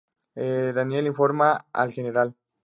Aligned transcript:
Daniel 0.73 1.05
informa 1.11 1.53
al 1.71 1.93
Gral. 1.95 2.35